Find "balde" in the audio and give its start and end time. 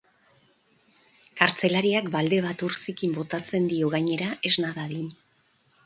2.17-2.41